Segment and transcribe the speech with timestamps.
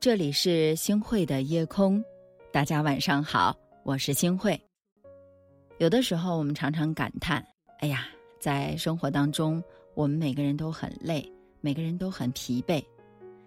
[0.00, 2.02] 这里是星汇的夜空，
[2.50, 4.58] 大家晚上好，我是星汇。
[5.76, 7.46] 有的时候，我们常常感叹
[7.80, 8.06] ：“哎呀，
[8.40, 12.82] 在生活当中，我们每个人都很累，每个人都很疲惫。”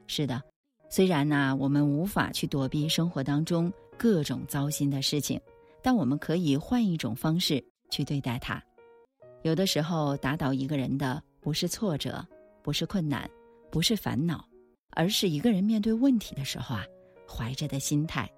[0.05, 0.39] 是的，
[0.91, 5.41] 虽然呢，我们无法去躲避生活当中各种糟心的事情，
[5.81, 8.63] 但我们可以换一种方式去对待它。
[9.41, 12.23] 有的时候，打倒一个人的不是挫折，
[12.61, 13.27] 不是困难，
[13.71, 14.47] 不是烦恼，
[14.95, 16.85] 而是一个人面对问题的时候啊，
[17.27, 18.29] 怀着的心态。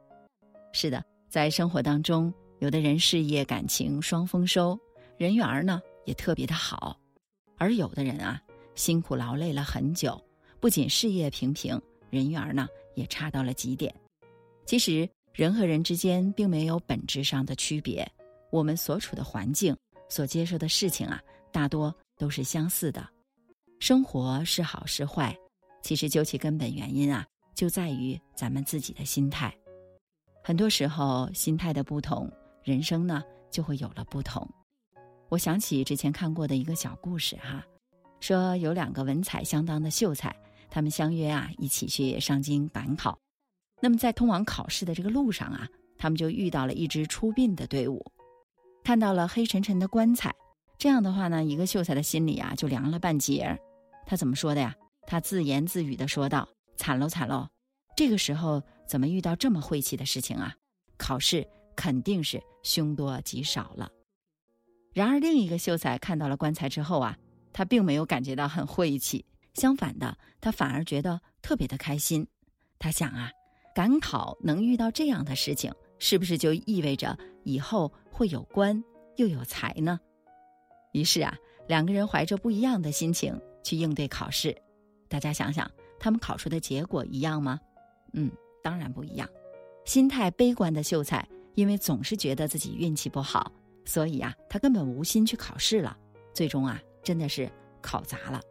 [0.74, 2.34] 是的，在生活当中。
[2.60, 4.80] 有的人事业感情双丰收，
[5.18, 6.98] 人缘儿呢也特别的好，
[7.58, 8.42] 而有的人啊
[8.76, 10.20] 辛苦劳累了很久，
[10.62, 11.80] 不仅事业平平，
[12.10, 12.66] 人缘儿呢
[12.96, 13.94] 也差到了极点。
[14.66, 18.10] 其实人和人之间并没有本质上的区别，
[18.52, 19.76] 我们所处的环境、
[20.08, 23.06] 所接受的事情啊，大多都是相似的。
[23.80, 25.38] 生活是好是坏，
[25.86, 29.56] 其实究其根本原因啊，就在于咱们自己的心态。
[30.44, 32.28] 很多时候，心态的不同。
[32.64, 34.50] 人生呢，就会有了不同。
[35.30, 37.64] 我想起之前看过的一个小故事哈，
[38.20, 40.36] 说有两个文采相当的秀才，
[40.72, 43.16] 他们相约啊，一起去上京赶考。
[43.80, 45.70] 那么在通往考试的这个路上啊，
[46.00, 48.04] 他们就遇到了一支出殡的队伍，
[48.84, 50.34] 看到了黑沉沉的棺材。
[50.80, 53.60] 这样的话呢，一个秀才的心里啊就凉了半截儿。
[54.08, 54.76] 他怎么说的呀？
[55.08, 57.48] 他自言自语的说道：“惨喽惨喽，
[57.96, 60.56] 这个时候怎么遇到这么晦气的事情啊？
[60.98, 63.92] 考试。”肯定是凶多吉少了。
[64.94, 67.18] 然而，另一个秀才看到了棺材之后啊，
[67.52, 72.26] 他并没有感觉到很晦气，相反的，他反而觉得特别的开心。
[72.80, 73.30] 他想啊，
[73.76, 78.82] 赶考能遇到这样的事情，是不是就意味着以后会有官
[79.18, 80.00] 又有财呢？
[80.94, 81.36] 于是啊，
[81.68, 84.56] 两个人怀着不一样的心情去应对考试。
[85.08, 87.60] 大家想想，他们考出的结果一样吗？
[88.14, 88.32] 嗯，
[88.64, 89.28] 当然不一样。
[89.86, 91.28] 心态悲观的秀才。
[91.56, 93.50] 因为总是觉得自己运气不好，
[93.86, 95.98] 所以啊，他根本无心去考试了。
[96.34, 97.50] 最终啊，真的是
[97.82, 98.42] 考砸了。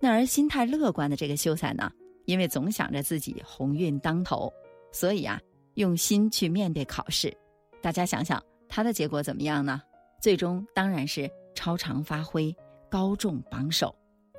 [0.00, 1.90] 那而心态乐观的这个秀才呢，
[2.26, 4.52] 因为总想着自己鸿运当头，
[4.92, 5.40] 所以啊，
[5.74, 7.36] 用心去面对考试。
[7.82, 9.82] 大家想想，他的结果怎么样呢？
[10.20, 12.54] 最终当然是超常发挥，
[12.88, 13.92] 高中榜首。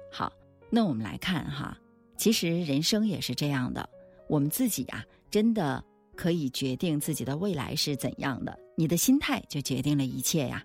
[0.09, 0.31] 好，
[0.75, 1.77] 那我们来看哈，
[2.17, 3.89] 其实人生也是这样的，
[4.27, 5.81] 我们自己呀，真的。
[6.17, 10.63] 可以决定自己的未来是怎样的，你的心态就决定了一切呀。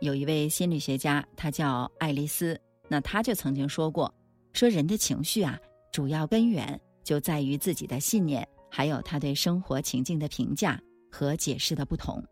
[0.00, 4.14] 有一位心理学家，他叫爱丽丝，那他就曾经说过，
[4.52, 5.58] 说人的情绪啊，
[5.92, 10.78] 主要根源就在于自己的信念，还有他对生活情境的评价
[11.10, 12.22] 和解释的不同。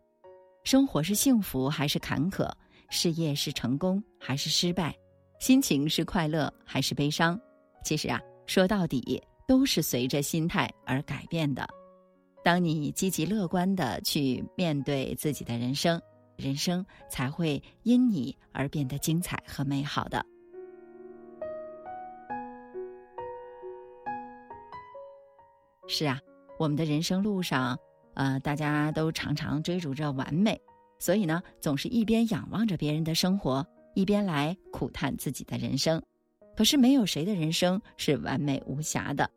[0.63, 2.47] 生活是幸福还是坎坷？
[2.91, 4.95] 事业是成功还是失败？
[5.41, 7.37] 心情是快乐还是悲伤？
[7.83, 11.67] 其实啊，说到底都是随着心态而改变的。
[12.43, 15.99] 当你积极乐观的去面对自己的人生，
[16.37, 20.23] 人生才会因你而变得精彩和美好的。
[25.87, 26.19] 是啊，
[26.59, 27.75] 我们的人生路上，
[28.13, 30.61] 呃，大家都常常追逐着完美，
[30.99, 36.01] 所以呢，总是一边仰望着别人的生活，一边来苦叹自己的人生。
[36.55, 39.29] 可是，没有谁的人生是完美无瑕的。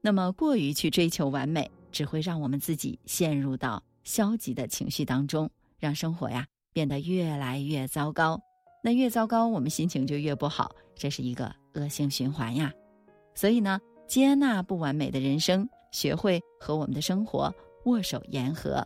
[0.00, 1.70] 那么，过于去追求完美。
[1.94, 8.36] 只会让我们自己陷入到消极的情绪当中，让生活呀变得越来越糟糕。
[8.82, 12.72] 那越糟糕，我们心情就越不好，这是一个恶性循环呀。
[13.32, 13.78] 所以呢，
[14.08, 17.54] 接纳不完美的人生，学会和我们的生活
[17.84, 18.84] 握手言和，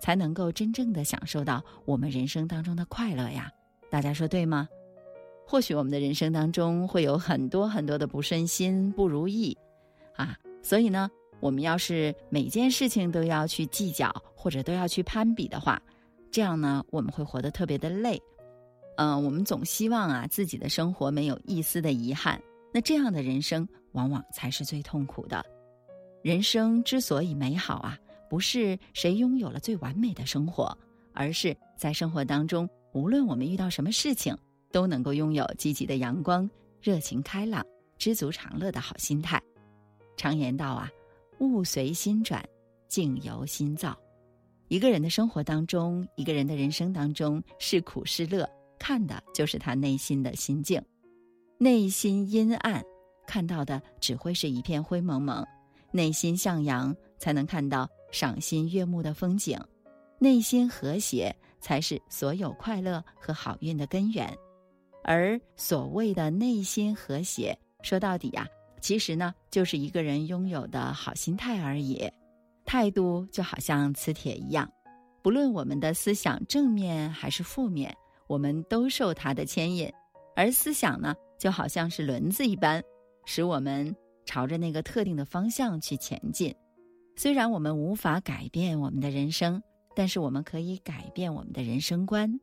[0.00, 3.50] 才能够真正的享受到我们人生当中的快乐呀。
[3.94, 4.68] 大家说对吗？
[5.46, 9.56] 或许我们的人生当中会有很多很多的不顺心、不如意
[10.16, 11.08] 啊，所以呢。
[11.38, 15.80] 我们要是每件事情都要去计较，或者都要去攀比的话，
[16.32, 18.20] 这样呢，我们会活得特别的累。
[18.96, 22.40] 嗯，我们总希望啊，自己的生活没有一丝的遗憾。
[22.72, 25.44] 那这样的人生，往往才是最痛苦的。
[26.22, 27.96] 人生之所以美好啊，
[28.28, 30.76] 不是谁拥有了最完美的生活，
[31.12, 34.34] 而是在生活当中，无论我们遇到什么事情，
[34.72, 36.48] 都能够拥有积极的阳光、
[36.80, 37.62] 热情开朗、
[37.98, 39.42] 知足常乐的好心态。
[40.16, 40.90] 常言道啊。
[41.40, 42.42] 物随心转，
[42.86, 43.98] 境由心造。
[44.68, 48.48] 一个人的生活当中，一个人的人生当中，是苦是乐，
[48.78, 50.80] 看的就是他内心的心境。
[51.58, 52.80] 内心阴暗，
[53.26, 55.44] 看到的只会是一片灰蒙蒙；
[55.90, 59.58] 内心向阳，才能看到赏心悦目的风景；
[60.20, 64.30] 内心和谐，才是所有快乐和好运的根源。
[65.02, 68.46] 而所谓的内心和谐，说到底呀。
[68.82, 72.06] 其实呢，就是一个人拥有的好心态而已。
[72.66, 74.70] 态度就好像磁铁一样，
[75.22, 77.96] 不论我们的思想正面还是负面，
[78.26, 79.90] 我们都受它的牵引。
[80.36, 82.82] 而思想呢，就好像是轮子一般，
[83.24, 83.96] 使我们
[84.26, 86.54] 朝着那个特定的方向去前进。
[87.16, 89.62] 虽然我们无法改变我们的人生，
[89.94, 92.40] 但是我们可以改变我们的人生观。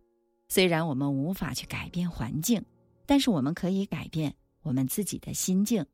[0.47, 2.63] 虽然我们无法去改变环境，
[3.05, 4.33] 但是我们可以改变
[4.63, 5.85] 我们自己的心境。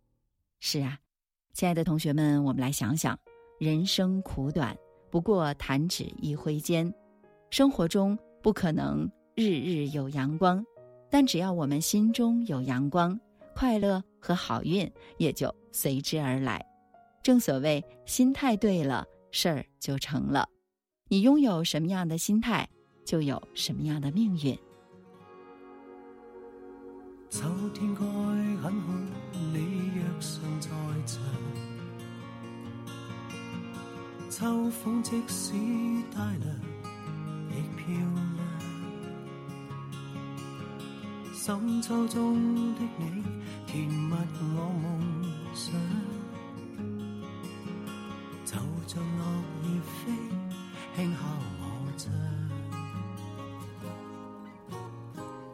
[0.60, 0.98] 是啊，
[1.54, 3.18] 亲爱的同学们，我们来想想，
[3.60, 4.76] 人生苦短，
[5.12, 6.92] 不过弹指一挥间，
[7.52, 10.66] 生活中不可能日日有阳光。
[11.10, 13.20] 但只要我们心中有阳光，
[13.56, 16.66] 快乐和好运也就随之而来。
[17.24, 20.48] 正所谓，心态对了，事儿就成了。
[21.10, 22.68] 你拥有什么样的心态，
[23.06, 24.60] 就有什么样的命运。
[27.30, 28.02] 秋天该
[28.62, 28.94] 很好，
[29.32, 30.70] 你若尚在
[31.06, 31.24] 场。
[34.30, 35.54] 秋风即使
[36.14, 36.54] 带凉，
[37.52, 37.88] 亦漂
[38.36, 38.46] 亮。
[41.34, 42.36] 深秋中
[42.76, 43.24] 的你，
[43.66, 44.14] 甜蜜
[44.58, 45.74] 我梦想，
[48.44, 49.24] 就像落
[49.64, 50.12] 叶飞，
[50.98, 51.20] 轻敲
[51.60, 51.64] 我
[51.96, 52.12] 窗。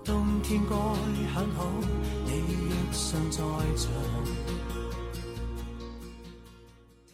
[0.05, 0.73] 冬天该
[1.33, 1.67] 很好，
[2.23, 2.31] 你
[2.69, 3.39] 若尚在
[3.75, 3.91] 场。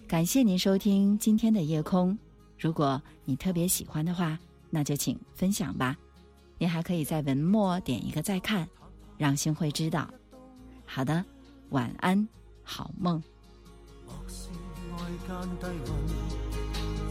[0.07, 2.15] 感谢您收听今天的夜空。
[2.59, 4.37] 如果你特别喜欢的话，
[4.69, 5.97] 那就请分享吧。
[6.59, 8.69] 您还可以在文末点一个再看，
[9.17, 10.07] 让星慧知道。
[10.85, 11.25] 好的，
[11.71, 12.27] 晚安，
[12.61, 13.23] 好梦。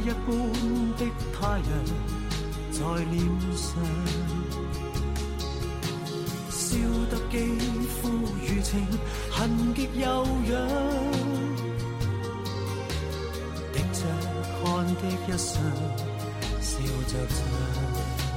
[0.00, 0.28] 一般
[0.96, 1.00] 的
[1.32, 1.70] 太阳
[2.70, 2.78] 在
[3.10, 3.14] 脸
[3.56, 3.68] 上。
[6.50, 6.76] 笑
[7.10, 7.36] 得肌
[7.88, 8.86] 肤如情，
[9.30, 10.06] 痕极悠
[10.50, 10.52] 扬，
[13.72, 14.00] 滴着
[14.62, 15.54] 汗的一双，
[16.60, 16.70] 笑
[17.08, 18.29] 着唱。